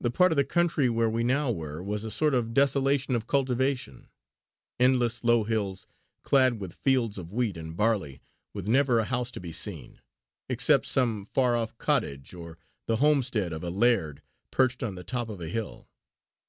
[0.00, 3.26] The part of the country where we now were was a sort of desolation of
[3.26, 4.06] cultivation;
[4.78, 5.88] endless low hills
[6.22, 8.22] clad with fields of wheat and barley
[8.54, 10.00] with never a house to be seen,
[10.48, 15.28] except some far off cottage or the homestead of a laird perched on the top
[15.28, 15.88] of a hill.